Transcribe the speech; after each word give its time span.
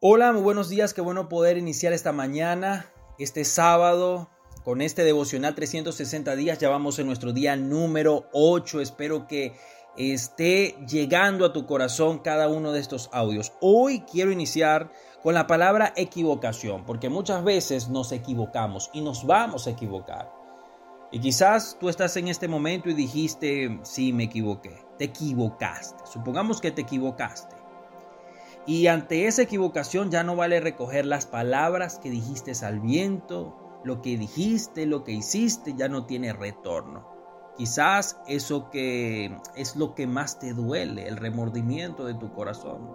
Hola, 0.00 0.32
muy 0.32 0.42
buenos 0.42 0.68
días, 0.68 0.94
qué 0.94 1.00
bueno 1.00 1.28
poder 1.28 1.58
iniciar 1.58 1.92
esta 1.92 2.12
mañana, 2.12 2.88
este 3.18 3.44
sábado, 3.44 4.30
con 4.62 4.80
este 4.80 5.02
devocional 5.02 5.56
360 5.56 6.36
días. 6.36 6.60
Ya 6.60 6.68
vamos 6.68 7.00
en 7.00 7.08
nuestro 7.08 7.32
día 7.32 7.56
número 7.56 8.28
8. 8.32 8.80
Espero 8.80 9.26
que 9.26 9.56
esté 9.96 10.76
llegando 10.88 11.44
a 11.44 11.52
tu 11.52 11.66
corazón 11.66 12.20
cada 12.20 12.46
uno 12.48 12.70
de 12.70 12.78
estos 12.78 13.10
audios. 13.12 13.54
Hoy 13.60 14.04
quiero 14.08 14.30
iniciar 14.30 14.92
con 15.20 15.34
la 15.34 15.48
palabra 15.48 15.92
equivocación, 15.96 16.86
porque 16.86 17.08
muchas 17.08 17.42
veces 17.42 17.88
nos 17.88 18.12
equivocamos 18.12 18.90
y 18.92 19.00
nos 19.00 19.26
vamos 19.26 19.66
a 19.66 19.70
equivocar. 19.70 20.30
Y 21.10 21.18
quizás 21.18 21.76
tú 21.80 21.88
estás 21.88 22.16
en 22.16 22.28
este 22.28 22.46
momento 22.46 22.88
y 22.88 22.94
dijiste, 22.94 23.80
sí, 23.82 24.12
me 24.12 24.24
equivoqué, 24.24 24.80
te 24.96 25.06
equivocaste. 25.06 26.04
Supongamos 26.06 26.60
que 26.60 26.70
te 26.70 26.82
equivocaste. 26.82 27.57
Y 28.68 28.86
ante 28.88 29.26
esa 29.26 29.40
equivocación 29.40 30.10
ya 30.10 30.22
no 30.22 30.36
vale 30.36 30.60
recoger 30.60 31.06
las 31.06 31.24
palabras 31.24 31.98
que 31.98 32.10
dijiste 32.10 32.52
al 32.66 32.80
viento, 32.80 33.80
lo 33.82 34.02
que 34.02 34.18
dijiste, 34.18 34.84
lo 34.84 35.04
que 35.04 35.12
hiciste, 35.12 35.72
ya 35.74 35.88
no 35.88 36.04
tiene 36.04 36.34
retorno. 36.34 37.08
Quizás 37.56 38.20
eso 38.26 38.68
que 38.68 39.34
es 39.56 39.74
lo 39.74 39.94
que 39.94 40.06
más 40.06 40.38
te 40.38 40.52
duele, 40.52 41.08
el 41.08 41.16
remordimiento 41.16 42.04
de 42.04 42.12
tu 42.12 42.30
corazón. 42.34 42.90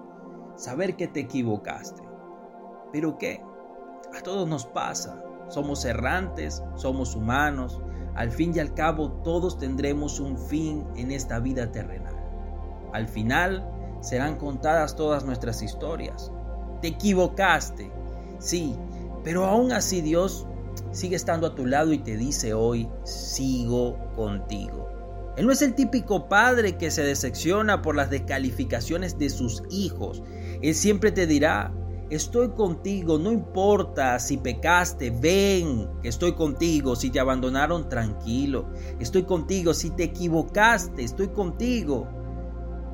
Saber 0.58 0.96
que 0.96 1.08
te 1.08 1.22
equivocaste. 1.22 2.04
Pero 2.92 3.18
¿qué? 3.18 3.42
A 4.16 4.22
todos 4.22 4.48
nos 4.48 4.68
pasa. 4.68 5.24
Somos 5.50 5.86
errantes, 5.86 6.62
somos 6.76 7.16
humanos. 7.16 7.82
Al 8.14 8.30
fin 8.30 8.54
y 8.56 8.60
al 8.60 8.76
cabo 8.76 9.12
todos 9.24 9.58
tendremos 9.58 10.20
un 10.20 10.38
fin 10.38 10.86
en 10.96 11.12
esta 11.12 11.40
vida 11.40 11.72
terrenal. 11.72 12.16
Al 12.94 13.08
final 13.08 13.73
serán 14.04 14.36
contadas 14.36 14.96
todas 14.96 15.24
nuestras 15.24 15.62
historias. 15.64 16.32
Te 16.82 16.90
equivocaste, 16.90 17.90
sí, 18.38 18.76
pero 19.24 19.46
aún 19.46 19.72
así 19.72 20.02
Dios 20.02 20.46
sigue 20.92 21.16
estando 21.16 21.48
a 21.48 21.56
tu 21.56 21.66
lado 21.66 21.94
y 21.94 22.00
te 22.00 22.18
dice 22.18 22.54
hoy, 22.54 22.90
sigo 23.06 23.98
contigo. 24.16 24.90
Él 25.38 25.48
no 25.48 25.52
es 25.52 25.62
el 25.62 25.74
típico 25.74 26.28
padre 26.28 26.78
que 26.78 26.92
se 26.92 27.04
decepciona 27.04 27.82
por 27.82 27.96
las 27.96 28.10
descalificaciones 28.10 29.18
de 29.18 29.30
sus 29.30 29.64
hijos. 29.72 30.22
Él 30.62 30.76
siempre 30.76 31.12
te 31.12 31.26
dirá, 31.26 31.74
estoy 32.10 32.50
contigo, 32.50 33.18
no 33.18 33.32
importa 33.32 34.20
si 34.20 34.38
pecaste, 34.38 35.10
ven, 35.10 35.90
que 36.02 36.10
estoy 36.10 36.34
contigo, 36.34 36.96
si 36.96 37.10
te 37.10 37.20
abandonaron, 37.20 37.90
tranquilo, 37.90 38.70
estoy 39.00 39.24
contigo, 39.24 39.74
si 39.74 39.90
te 39.92 40.04
equivocaste, 40.04 41.04
estoy 41.04 41.30
contigo. 41.30 42.08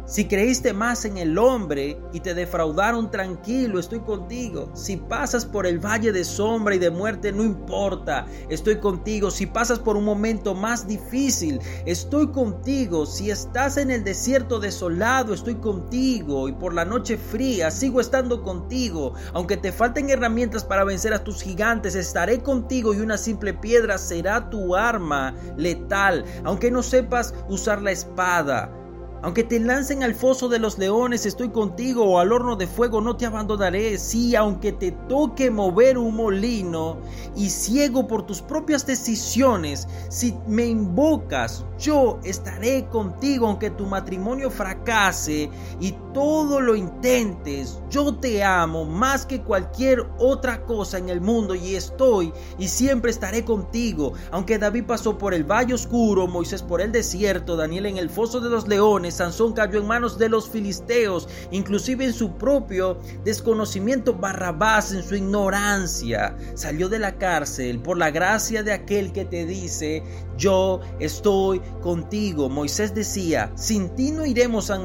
Si 0.09 0.25
creíste 0.25 0.73
más 0.73 1.05
en 1.05 1.17
el 1.17 1.37
hombre 1.37 2.01
y 2.13 2.21
te 2.21 2.33
defraudaron, 2.33 3.11
tranquilo, 3.11 3.79
estoy 3.79 3.99
contigo. 3.99 4.71
Si 4.73 4.97
pasas 4.97 5.45
por 5.45 5.67
el 5.67 5.77
valle 5.77 6.11
de 6.11 6.23
sombra 6.23 6.73
y 6.73 6.79
de 6.79 6.89
muerte, 6.89 7.31
no 7.31 7.43
importa, 7.43 8.25
estoy 8.49 8.79
contigo. 8.79 9.29
Si 9.29 9.45
pasas 9.45 9.77
por 9.77 9.95
un 9.95 10.05
momento 10.05 10.55
más 10.55 10.87
difícil, 10.87 11.59
estoy 11.85 12.29
contigo. 12.29 13.05
Si 13.05 13.29
estás 13.29 13.77
en 13.77 13.91
el 13.91 14.03
desierto 14.03 14.59
desolado, 14.59 15.31
estoy 15.31 15.57
contigo. 15.57 16.49
Y 16.49 16.53
por 16.53 16.73
la 16.73 16.85
noche 16.85 17.15
fría, 17.15 17.69
sigo 17.69 18.01
estando 18.01 18.41
contigo. 18.41 19.13
Aunque 19.33 19.57
te 19.57 19.71
falten 19.71 20.09
herramientas 20.09 20.63
para 20.63 20.85
vencer 20.85 21.13
a 21.13 21.23
tus 21.23 21.43
gigantes, 21.43 21.93
estaré 21.93 22.41
contigo 22.41 22.95
y 22.95 23.01
una 23.01 23.19
simple 23.19 23.53
piedra 23.53 23.99
será 23.99 24.49
tu 24.49 24.75
arma 24.75 25.35
letal. 25.55 26.25
Aunque 26.45 26.71
no 26.71 26.81
sepas 26.81 27.35
usar 27.47 27.83
la 27.83 27.91
espada, 27.91 28.78
aunque 29.21 29.43
te 29.43 29.59
lancen 29.59 30.03
al 30.03 30.15
foso 30.15 30.49
de 30.49 30.59
los 30.59 30.77
leones, 30.77 31.25
estoy 31.25 31.49
contigo, 31.49 32.03
o 32.03 32.19
al 32.19 32.31
horno 32.31 32.55
de 32.55 32.67
fuego, 32.67 33.01
no 33.01 33.17
te 33.17 33.25
abandonaré. 33.25 33.97
Sí, 33.97 34.35
aunque 34.35 34.71
te 34.71 34.91
toque 34.91 35.51
mover 35.51 35.97
un 35.97 36.15
molino 36.15 36.97
y 37.35 37.49
ciego 37.49 38.07
por 38.07 38.25
tus 38.25 38.41
propias 38.41 38.85
decisiones, 38.85 39.87
si 40.09 40.35
me 40.47 40.65
invocas, 40.65 41.65
yo 41.77 42.19
estaré 42.23 42.87
contigo, 42.87 43.47
aunque 43.47 43.69
tu 43.69 43.85
matrimonio 43.85 44.49
fracase 44.49 45.49
y 45.79 45.95
todo 46.13 46.59
lo 46.59 46.75
intentes. 46.75 47.79
Yo 47.89 48.15
te 48.15 48.43
amo 48.43 48.85
más 48.85 49.25
que 49.25 49.41
cualquier 49.41 50.05
otra 50.17 50.65
cosa 50.65 50.97
en 50.97 51.09
el 51.09 51.21
mundo 51.21 51.55
y 51.55 51.75
estoy 51.75 52.33
y 52.57 52.67
siempre 52.67 53.11
estaré 53.11 53.45
contigo. 53.45 54.13
Aunque 54.31 54.57
David 54.57 54.85
pasó 54.85 55.17
por 55.17 55.33
el 55.33 55.43
valle 55.43 55.73
oscuro, 55.73 56.27
Moisés 56.27 56.63
por 56.63 56.81
el 56.81 56.91
desierto, 56.91 57.55
Daniel 57.55 57.85
en 57.85 57.97
el 57.97 58.09
foso 58.09 58.39
de 58.39 58.49
los 58.49 58.67
leones, 58.67 59.08
Sansón 59.11 59.53
cayó 59.53 59.79
en 59.79 59.87
manos 59.87 60.17
de 60.17 60.29
los 60.29 60.49
filisteos, 60.49 61.27
inclusive 61.51 62.05
en 62.05 62.13
su 62.13 62.37
propio 62.37 62.99
desconocimiento, 63.23 64.13
Barrabás 64.13 64.91
en 64.91 65.03
su 65.03 65.15
ignorancia, 65.15 66.35
salió 66.55 66.89
de 66.89 66.99
la 66.99 67.17
cárcel 67.17 67.79
por 67.79 67.97
la 67.97 68.11
gracia 68.11 68.63
de 68.63 68.73
aquel 68.73 69.11
que 69.11 69.25
te 69.25 69.45
dice, 69.45 70.03
yo 70.37 70.79
estoy 70.99 71.61
contigo. 71.81 72.49
Moisés 72.49 72.93
decía, 72.93 73.51
sin 73.55 73.89
ti 73.95 74.11
no 74.11 74.25
iremos 74.25 74.69
a, 74.69 74.79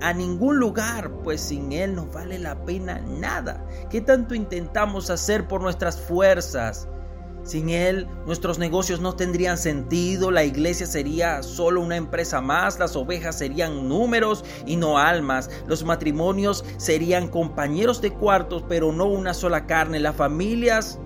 a 0.00 0.12
ningún 0.12 0.58
lugar, 0.58 1.10
pues 1.22 1.40
sin 1.40 1.72
él 1.72 1.94
no 1.94 2.06
vale 2.06 2.38
la 2.38 2.64
pena 2.64 3.00
nada. 3.00 3.66
¿Qué 3.90 4.00
tanto 4.00 4.34
intentamos 4.34 5.10
hacer 5.10 5.48
por 5.48 5.60
nuestras 5.62 6.00
fuerzas? 6.00 6.88
Sin 7.42 7.70
Él, 7.70 8.06
nuestros 8.26 8.58
negocios 8.58 9.00
no 9.00 9.14
tendrían 9.14 9.56
sentido, 9.56 10.30
la 10.30 10.44
iglesia 10.44 10.86
sería 10.86 11.42
solo 11.42 11.80
una 11.80 11.96
empresa 11.96 12.40
más, 12.40 12.78
las 12.78 12.96
ovejas 12.96 13.38
serían 13.38 13.88
números 13.88 14.44
y 14.66 14.76
no 14.76 14.98
almas, 14.98 15.50
los 15.66 15.82
matrimonios 15.82 16.64
serían 16.76 17.28
compañeros 17.28 18.00
de 18.02 18.12
cuartos, 18.12 18.64
pero 18.68 18.92
no 18.92 19.06
una 19.06 19.34
sola 19.34 19.66
carne, 19.66 20.00
las 20.00 20.16
familias 20.16 20.98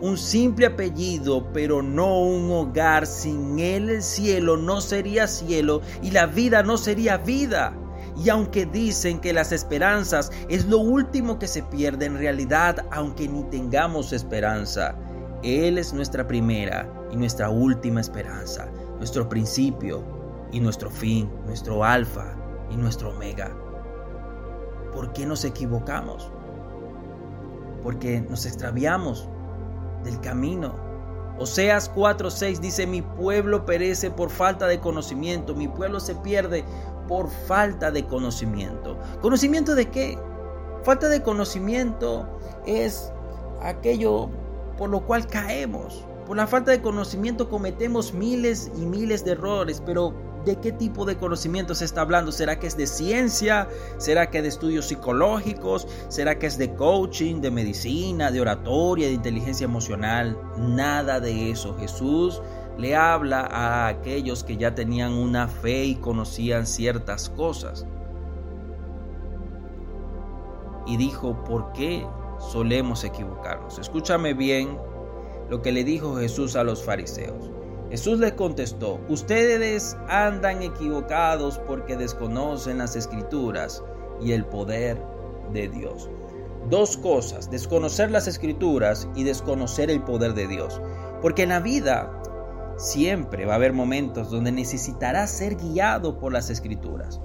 un 0.00 0.18
simple 0.18 0.66
apellido, 0.66 1.50
pero 1.52 1.82
no 1.82 2.20
un 2.20 2.50
hogar. 2.50 3.06
Sin 3.06 3.58
Él 3.58 3.88
el 3.88 4.02
cielo 4.02 4.56
no 4.56 4.80
sería 4.80 5.26
cielo 5.26 5.80
y 6.02 6.10
la 6.10 6.26
vida 6.26 6.62
no 6.62 6.76
sería 6.76 7.16
vida. 7.16 7.74
Y 8.22 8.30
aunque 8.30 8.64
dicen 8.66 9.20
que 9.20 9.32
las 9.32 9.52
esperanzas 9.52 10.30
es 10.48 10.66
lo 10.66 10.78
último 10.78 11.38
que 11.38 11.48
se 11.48 11.62
pierde 11.62 12.06
en 12.06 12.18
realidad, 12.18 12.86
aunque 12.90 13.28
ni 13.28 13.42
tengamos 13.44 14.12
esperanza, 14.12 14.96
él 15.42 15.78
es 15.78 15.92
nuestra 15.92 16.26
primera 16.26 16.88
y 17.10 17.16
nuestra 17.16 17.50
última 17.50 18.00
esperanza, 18.00 18.68
nuestro 18.98 19.28
principio 19.28 20.02
y 20.52 20.60
nuestro 20.60 20.90
fin, 20.90 21.30
nuestro 21.46 21.84
alfa 21.84 22.34
y 22.70 22.76
nuestro 22.76 23.10
omega. 23.10 23.54
¿Por 24.92 25.12
qué 25.12 25.26
nos 25.26 25.44
equivocamos? 25.44 26.30
Porque 27.82 28.20
nos 28.20 28.46
extraviamos 28.46 29.28
del 30.04 30.20
camino. 30.20 30.74
Oseas 31.38 31.92
4:6 31.94 32.60
dice, 32.60 32.86
mi 32.86 33.02
pueblo 33.02 33.66
perece 33.66 34.10
por 34.10 34.30
falta 34.30 34.66
de 34.66 34.80
conocimiento, 34.80 35.54
mi 35.54 35.68
pueblo 35.68 36.00
se 36.00 36.14
pierde 36.14 36.64
por 37.06 37.28
falta 37.28 37.90
de 37.90 38.06
conocimiento. 38.06 38.98
¿Conocimiento 39.20 39.74
de 39.74 39.90
qué? 39.90 40.18
Falta 40.82 41.08
de 41.08 41.22
conocimiento 41.22 42.26
es 42.64 43.12
aquello 43.60 44.30
por 44.76 44.90
lo 44.90 45.06
cual 45.06 45.26
caemos. 45.26 46.04
Por 46.26 46.36
la 46.36 46.46
falta 46.46 46.72
de 46.72 46.82
conocimiento 46.82 47.48
cometemos 47.48 48.12
miles 48.12 48.70
y 48.76 48.84
miles 48.84 49.24
de 49.24 49.32
errores, 49.32 49.80
pero 49.84 50.12
¿de 50.44 50.56
qué 50.56 50.72
tipo 50.72 51.04
de 51.04 51.16
conocimiento 51.16 51.74
se 51.74 51.84
está 51.84 52.00
hablando? 52.00 52.32
¿Será 52.32 52.58
que 52.58 52.66
es 52.66 52.76
de 52.76 52.88
ciencia? 52.88 53.68
¿Será 53.98 54.28
que 54.28 54.38
es 54.38 54.42
de 54.42 54.48
estudios 54.48 54.86
psicológicos? 54.86 55.86
¿Será 56.08 56.38
que 56.38 56.46
es 56.46 56.58
de 56.58 56.74
coaching, 56.74 57.40
de 57.40 57.50
medicina, 57.52 58.32
de 58.32 58.40
oratoria, 58.40 59.06
de 59.06 59.12
inteligencia 59.12 59.64
emocional? 59.64 60.36
Nada 60.58 61.20
de 61.20 61.50
eso. 61.50 61.76
Jesús 61.78 62.42
le 62.76 62.96
habla 62.96 63.42
a 63.42 63.86
aquellos 63.86 64.44
que 64.44 64.56
ya 64.56 64.74
tenían 64.74 65.12
una 65.12 65.48
fe 65.48 65.84
y 65.84 65.94
conocían 65.94 66.66
ciertas 66.66 67.30
cosas. 67.30 67.86
Y 70.86 70.96
dijo, 70.96 71.42
¿por 71.44 71.72
qué 71.72 72.06
solemos 72.38 73.04
equivocarnos. 73.04 73.78
Escúchame 73.78 74.34
bien 74.34 74.78
lo 75.48 75.62
que 75.62 75.72
le 75.72 75.84
dijo 75.84 76.16
Jesús 76.16 76.56
a 76.56 76.64
los 76.64 76.84
fariseos. 76.84 77.50
Jesús 77.90 78.18
les 78.18 78.32
contestó, 78.32 79.00
ustedes 79.08 79.96
andan 80.08 80.62
equivocados 80.62 81.58
porque 81.66 81.96
desconocen 81.96 82.78
las 82.78 82.96
escrituras 82.96 83.82
y 84.20 84.32
el 84.32 84.44
poder 84.44 85.00
de 85.52 85.68
Dios. 85.68 86.10
Dos 86.68 86.96
cosas, 86.96 87.48
desconocer 87.48 88.10
las 88.10 88.26
escrituras 88.26 89.08
y 89.14 89.22
desconocer 89.22 89.88
el 89.88 90.02
poder 90.02 90.34
de 90.34 90.48
Dios. 90.48 90.80
Porque 91.22 91.44
en 91.44 91.50
la 91.50 91.60
vida 91.60 92.10
siempre 92.76 93.46
va 93.46 93.52
a 93.52 93.56
haber 93.56 93.72
momentos 93.72 94.30
donde 94.30 94.50
necesitarás 94.50 95.30
ser 95.30 95.54
guiado 95.54 96.18
por 96.18 96.32
las 96.32 96.50
escrituras, 96.50 97.20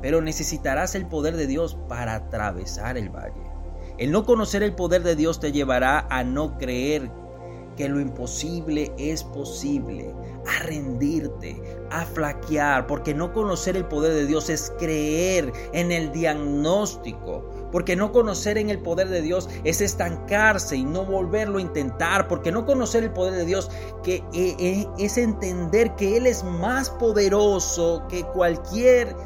pero 0.00 0.22
necesitarás 0.22 0.94
el 0.94 1.06
poder 1.06 1.36
de 1.36 1.46
Dios 1.46 1.76
para 1.88 2.14
atravesar 2.14 2.96
el 2.96 3.10
valle. 3.10 3.53
El 3.98 4.10
no 4.10 4.24
conocer 4.24 4.62
el 4.62 4.74
poder 4.74 5.02
de 5.02 5.14
Dios 5.14 5.38
te 5.38 5.52
llevará 5.52 6.06
a 6.10 6.24
no 6.24 6.58
creer 6.58 7.10
que 7.76 7.88
lo 7.88 8.00
imposible 8.00 8.92
es 8.98 9.24
posible, 9.24 10.14
a 10.46 10.62
rendirte, 10.64 11.60
a 11.90 12.04
flaquear, 12.04 12.86
porque 12.86 13.14
no 13.14 13.32
conocer 13.32 13.76
el 13.76 13.84
poder 13.86 14.12
de 14.12 14.26
Dios 14.26 14.48
es 14.48 14.72
creer 14.78 15.52
en 15.72 15.92
el 15.92 16.12
diagnóstico, 16.12 17.48
Porque 17.72 17.96
no 17.96 18.12
conocer 18.12 18.56
en 18.56 18.70
el 18.70 18.78
poder 18.78 19.08
de 19.08 19.20
Dios 19.20 19.48
es 19.64 19.80
estancarse 19.80 20.76
y 20.76 20.84
no 20.84 21.04
volverlo 21.04 21.58
a 21.58 21.60
intentar. 21.60 22.28
Porque 22.28 22.52
no 22.52 22.64
conocer 22.66 23.02
el 23.02 23.10
poder 23.10 23.34
de 23.34 23.44
Dios 23.44 23.68
que 24.04 24.22
eh, 24.32 24.54
eh, 24.60 24.86
es 24.96 25.18
entender 25.18 25.92
que 25.96 26.16
Él 26.16 26.28
es 26.28 26.44
más 26.44 26.90
poderoso 26.90 28.04
que 28.08 28.22
cualquier 28.22 29.16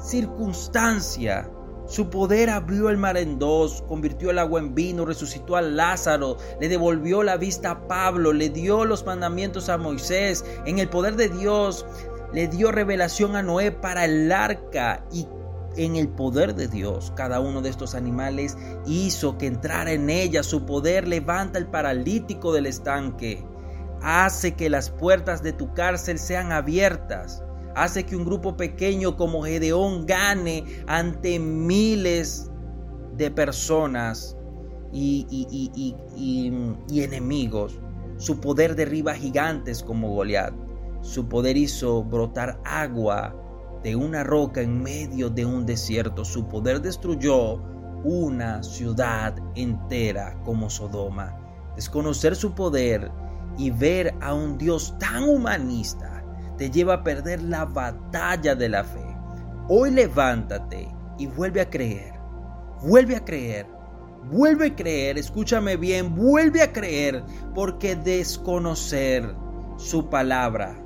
circunstancia. 0.00 1.50
Su 1.88 2.10
poder 2.10 2.50
abrió 2.50 2.90
el 2.90 2.98
mar 2.98 3.16
en 3.16 3.38
dos, 3.38 3.82
convirtió 3.88 4.30
el 4.30 4.38
agua 4.38 4.60
en 4.60 4.74
vino, 4.74 5.06
resucitó 5.06 5.56
a 5.56 5.62
Lázaro, 5.62 6.36
le 6.60 6.68
devolvió 6.68 7.22
la 7.22 7.38
vista 7.38 7.70
a 7.70 7.88
Pablo, 7.88 8.34
le 8.34 8.50
dio 8.50 8.84
los 8.84 9.06
mandamientos 9.06 9.70
a 9.70 9.78
Moisés. 9.78 10.44
En 10.66 10.78
el 10.78 10.90
poder 10.90 11.16
de 11.16 11.30
Dios 11.30 11.86
le 12.34 12.46
dio 12.46 12.72
revelación 12.72 13.36
a 13.36 13.42
Noé 13.42 13.72
para 13.72 14.04
el 14.04 14.30
arca 14.30 15.02
y 15.10 15.26
en 15.76 15.96
el 15.96 16.08
poder 16.08 16.54
de 16.54 16.68
Dios, 16.68 17.10
cada 17.16 17.40
uno 17.40 17.62
de 17.62 17.70
estos 17.70 17.94
animales 17.94 18.58
hizo 18.84 19.38
que 19.38 19.46
entrara 19.46 19.92
en 19.92 20.10
ella. 20.10 20.42
Su 20.42 20.66
poder 20.66 21.08
levanta 21.08 21.58
el 21.58 21.68
paralítico 21.68 22.52
del 22.52 22.66
estanque. 22.66 23.42
Hace 24.02 24.54
que 24.54 24.68
las 24.68 24.90
puertas 24.90 25.42
de 25.42 25.54
tu 25.54 25.72
cárcel 25.72 26.18
sean 26.18 26.52
abiertas 26.52 27.42
hace 27.74 28.04
que 28.04 28.16
un 28.16 28.24
grupo 28.24 28.56
pequeño 28.56 29.16
como 29.16 29.42
Gedeón 29.42 30.06
gane 30.06 30.64
ante 30.86 31.38
miles 31.38 32.50
de 33.16 33.30
personas 33.30 34.36
y, 34.92 35.94
enemigos. 36.90 37.78
Su 38.16 38.40
poder 38.40 38.74
derriba 38.74 39.14
gigantes 39.14 39.82
como 39.82 40.10
Goliat. 40.14 40.52
Su 41.00 41.28
poder 41.28 41.56
hizo 41.56 42.02
brotar 42.02 42.60
agua 42.64 43.34
de 43.82 43.94
una 43.94 44.24
roca 44.24 44.60
en 44.60 44.82
medio 44.82 45.30
de 45.30 45.44
un 45.44 45.66
desierto. 45.66 46.24
Su 46.24 46.48
poder 46.48 46.80
destruyó 46.80 47.62
una 48.04 48.62
ciudad 48.62 49.36
entera 49.54 50.40
como 50.44 50.68
Sodoma. 50.70 51.36
Desconocer 51.76 52.34
su 52.34 52.54
poder 52.54 53.10
y 53.56 53.70
ver 53.70 54.14
a 54.20 54.34
un 54.34 54.58
Dios 54.58 54.94
tan 54.98 55.24
humanista 55.24 56.07
te 56.58 56.70
lleva 56.70 56.94
a 56.94 57.04
perder 57.04 57.40
la 57.42 57.64
batalla 57.64 58.54
de 58.56 58.68
la 58.68 58.82
fe. 58.82 59.16
Hoy 59.68 59.92
levántate 59.92 60.92
y 61.16 61.26
vuelve 61.26 61.60
a 61.60 61.70
creer. 61.70 62.14
Vuelve 62.82 63.16
a 63.16 63.24
creer. 63.24 63.66
Vuelve 64.30 64.66
a 64.66 64.76
creer. 64.76 65.18
Escúchame 65.18 65.76
bien. 65.76 66.16
Vuelve 66.16 66.62
a 66.62 66.72
creer. 66.72 67.22
Porque 67.54 67.94
desconocer 67.94 69.34
su 69.76 70.10
palabra 70.10 70.76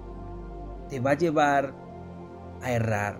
te 0.90 1.00
va 1.00 1.12
a 1.12 1.18
llevar 1.18 1.74
a 2.60 2.70
errar. 2.70 3.18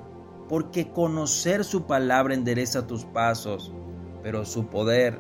Porque 0.49 0.91
conocer 0.93 1.65
su 1.65 1.87
palabra 1.87 2.35
endereza 2.35 2.87
tus 2.87 3.07
pasos. 3.07 3.73
Pero 4.23 4.45
su 4.45 4.67
poder 4.67 5.19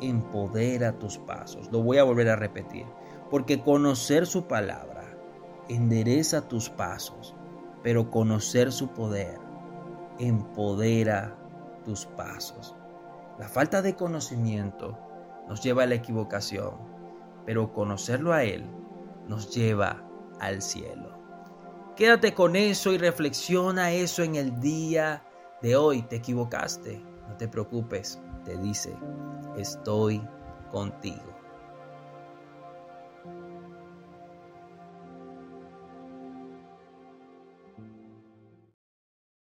empodera 0.00 0.96
tus 0.96 1.18
pasos. 1.18 1.68
Lo 1.72 1.82
voy 1.82 1.98
a 1.98 2.04
volver 2.04 2.28
a 2.28 2.36
repetir. 2.36 2.86
Porque 3.30 3.60
conocer 3.60 4.26
su 4.26 4.46
palabra 4.46 4.97
endereza 5.68 6.48
tus 6.48 6.68
pasos, 6.70 7.34
pero 7.82 8.10
conocer 8.10 8.72
su 8.72 8.88
poder 8.88 9.38
empodera 10.18 11.36
tus 11.84 12.06
pasos. 12.06 12.74
La 13.38 13.48
falta 13.48 13.82
de 13.82 13.94
conocimiento 13.94 14.98
nos 15.48 15.62
lleva 15.62 15.84
a 15.84 15.86
la 15.86 15.94
equivocación, 15.94 16.74
pero 17.46 17.72
conocerlo 17.72 18.32
a 18.32 18.44
Él 18.44 18.66
nos 19.26 19.54
lleva 19.54 20.02
al 20.40 20.60
cielo. 20.62 21.16
Quédate 21.96 22.34
con 22.34 22.56
eso 22.56 22.92
y 22.92 22.98
reflexiona 22.98 23.92
eso 23.92 24.22
en 24.22 24.36
el 24.36 24.60
día 24.60 25.24
de 25.62 25.76
hoy. 25.76 26.02
Te 26.02 26.16
equivocaste, 26.16 27.02
no 27.28 27.36
te 27.36 27.48
preocupes, 27.48 28.20
te 28.44 28.56
dice, 28.56 28.94
estoy 29.56 30.22
contigo. 30.70 31.37